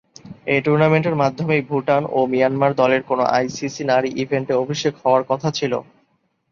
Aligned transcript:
এ 0.47 0.57
টুর্নামেন্টের 0.65 1.15
মাধ্যমেই 1.21 1.61
ভুটান 1.69 2.03
ও 2.09 2.19
মিয়ানমার 2.31 2.71
দলের 2.75 3.01
কোনও 3.09 3.25
আইসিসি 3.35 3.83
নারী 3.85 4.09
ইভেন্টে 4.23 4.53
অভিষেক 4.55 4.93
হওয়ার 5.01 5.23
কথা 5.29 5.49
ছিল। 5.57 5.73